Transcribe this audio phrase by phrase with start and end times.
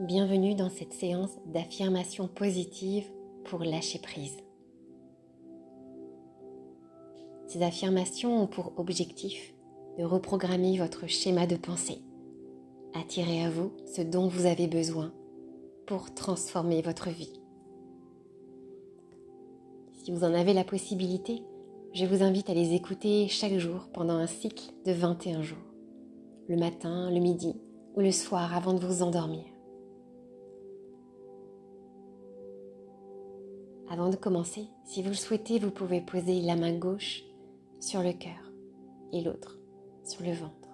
[0.00, 3.06] Bienvenue dans cette séance d'affirmation positive
[3.46, 4.36] pour lâcher prise.
[7.46, 9.54] Ces affirmations ont pour objectif
[9.98, 12.02] de reprogrammer votre schéma de pensée,
[12.92, 15.14] attirer à vous ce dont vous avez besoin
[15.86, 17.40] pour transformer votre vie.
[20.04, 21.42] Si vous en avez la possibilité,
[21.94, 25.56] je vous invite à les écouter chaque jour pendant un cycle de 21 jours,
[26.50, 27.56] le matin, le midi
[27.94, 29.55] ou le soir avant de vous endormir.
[33.88, 37.22] Avant de commencer, si vous le souhaitez, vous pouvez poser la main gauche
[37.78, 38.52] sur le cœur
[39.12, 39.60] et l'autre
[40.02, 40.68] sur le ventre.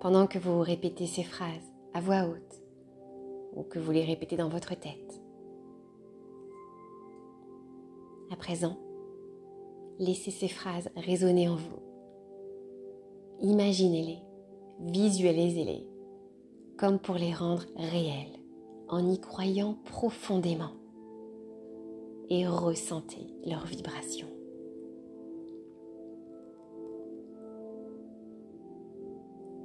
[0.00, 2.62] Pendant que vous répétez ces phrases à voix haute
[3.54, 5.20] ou que vous les répétez dans votre tête.
[8.30, 8.78] À présent,
[9.98, 11.82] laissez ces phrases résonner en vous.
[13.42, 14.20] Imaginez-les,
[14.80, 15.86] visualisez-les,
[16.78, 18.38] comme pour les rendre réelles,
[18.88, 20.79] en y croyant profondément
[22.30, 24.28] et ressentez leur vibration.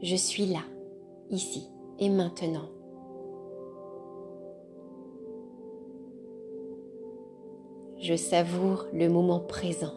[0.02, 0.63] Je suis là,
[1.30, 2.69] ici et maintenant.
[7.99, 9.93] Je savoure le moment présent.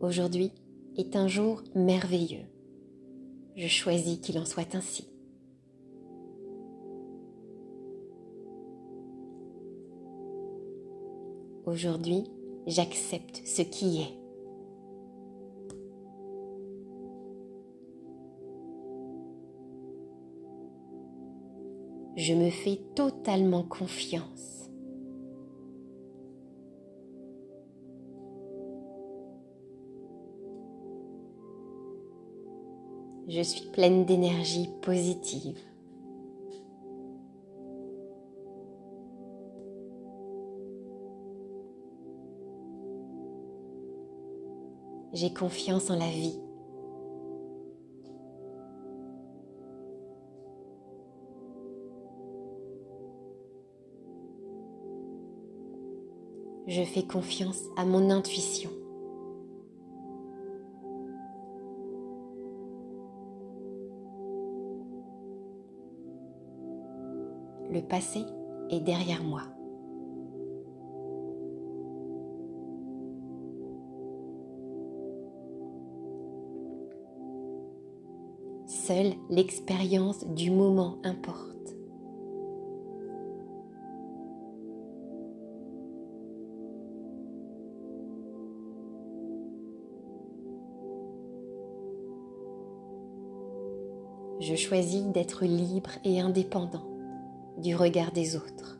[0.00, 0.52] Aujourd'hui
[0.96, 2.46] est un jour merveilleux.
[3.56, 5.13] Je choisis qu'il en soit ainsi.
[11.66, 12.24] Aujourd'hui,
[12.66, 14.24] j'accepte ce qui est.
[22.16, 24.70] Je me fais totalement confiance.
[33.26, 35.58] Je suis pleine d'énergie positive.
[45.14, 46.40] J'ai confiance en la vie.
[56.66, 58.70] Je fais confiance à mon intuition.
[67.70, 68.24] Le passé
[68.70, 69.53] est derrière moi.
[78.86, 81.74] Seule l'expérience du moment importe.
[94.40, 96.84] Je choisis d'être libre et indépendant
[97.56, 98.78] du regard des autres.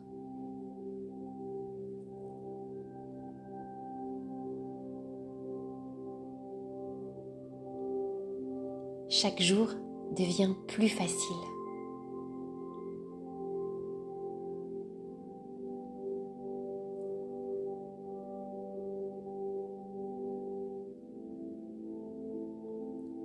[9.09, 9.69] Chaque jour
[10.11, 11.35] devient plus facile.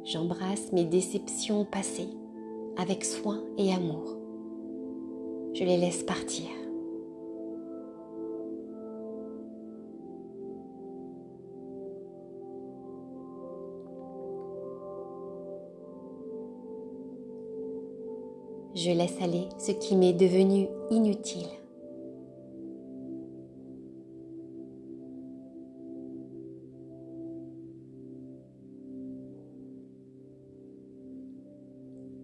[0.04, 2.08] J'embrasse mes déceptions passées
[2.76, 4.16] avec soin et amour.
[5.54, 6.59] Je les laisse partir.
[18.75, 21.48] Je laisse aller ce qui m'est devenu inutile.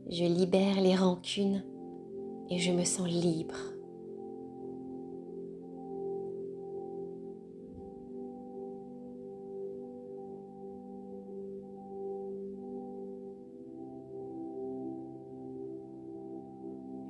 [0.09, 1.65] Je libère les rancunes
[2.49, 3.76] et je me sens libre.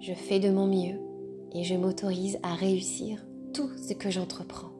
[0.07, 1.01] Je fais de mon mieux
[1.53, 4.71] et je m'autorise à réussir tout ce que j'entreprends.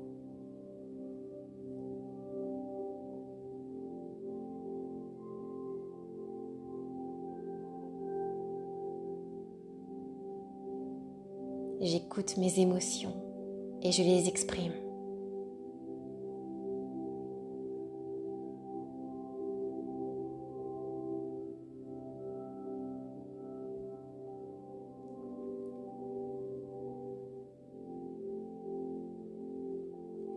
[11.81, 13.17] J'écoute mes émotions
[13.83, 14.86] et je les exprime.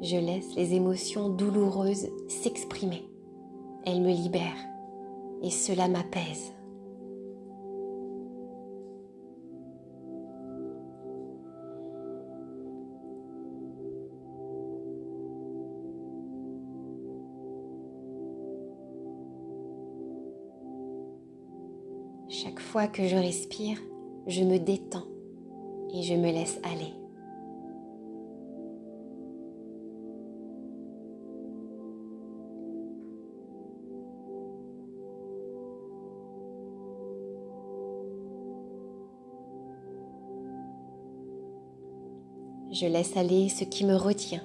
[0.02, 3.04] Je laisse les émotions douloureuses s'exprimer.
[3.86, 4.56] elle me libère
[5.42, 6.54] et cela m'apaise.
[22.30, 23.78] Chaque fois que je respire,
[24.28, 25.08] je me détends
[25.94, 26.99] et je me laisse aller.
[42.72, 44.42] Je laisse aller ce qui me retient.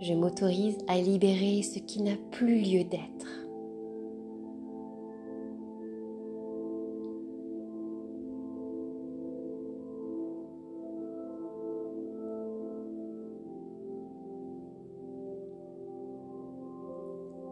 [0.00, 3.45] Je m'autorise à libérer ce qui n'a plus lieu d'être.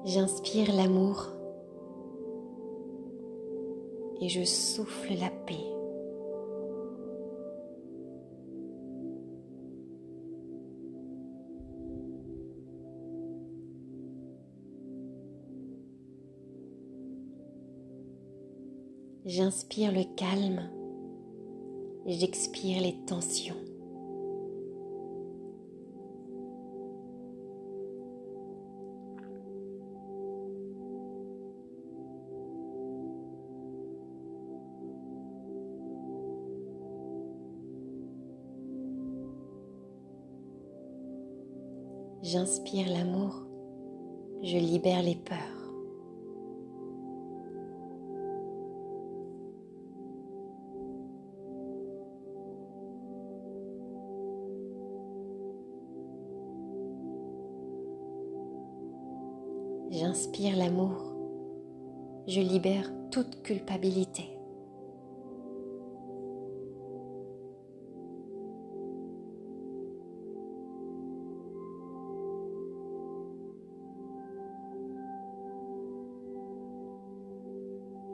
[0.07, 1.29] J'inspire l'amour
[4.21, 5.55] et je souffle la paix.
[19.25, 20.69] J'inspire le calme,
[22.05, 23.74] j'expire les tensions.
[42.25, 43.43] J'inspire l'amour,
[44.43, 45.37] je libère les peurs.
[59.91, 60.97] J'inspire l'amour,
[62.27, 64.34] je libère toute culpabilité.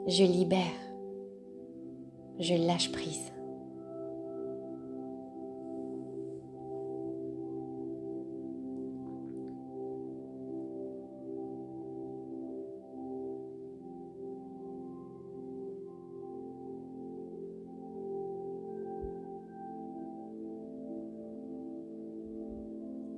[0.07, 0.59] Je libère.
[2.39, 3.31] Je lâche prise.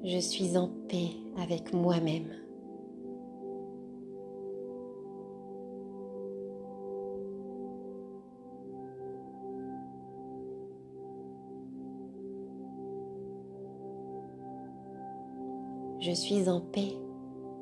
[0.04, 2.43] Je suis en paix avec moi-même.
[16.14, 16.96] Je suis en paix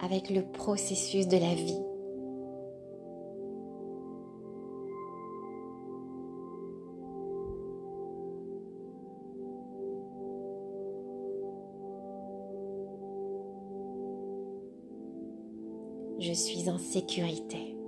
[0.02, 1.80] avec le processus de la vie.
[16.20, 17.81] Je suis en sécurité.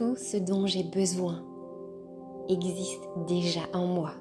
[0.00, 1.44] Tout ce dont j'ai besoin
[2.48, 4.14] existe déjà en moi.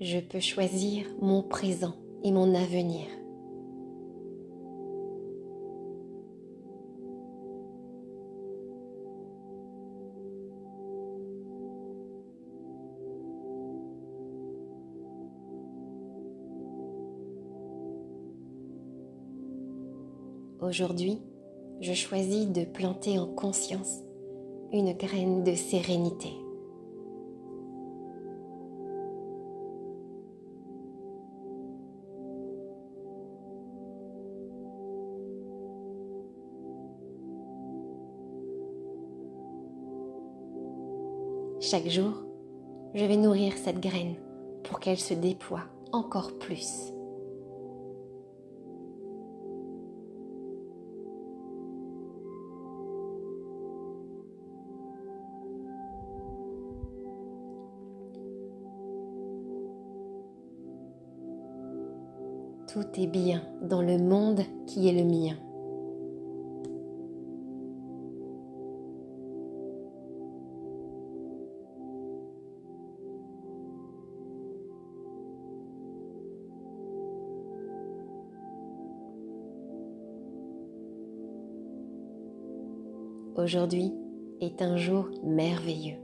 [0.00, 3.06] Je peux choisir mon présent et mon avenir.
[20.66, 21.20] Aujourd'hui,
[21.82, 24.00] je choisis de planter en conscience
[24.72, 26.30] une graine de sérénité.
[41.60, 42.14] Chaque jour,
[42.94, 44.14] je vais nourrir cette graine
[44.62, 46.94] pour qu'elle se déploie encore plus.
[62.74, 65.36] Tout est bien dans le monde qui est le mien.
[83.36, 83.92] Aujourd'hui
[84.40, 85.94] est un jour merveilleux.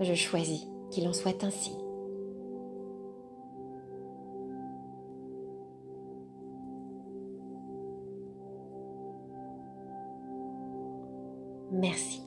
[0.00, 1.72] Je choisis qu'il en soit ainsi.
[11.74, 12.23] Merci.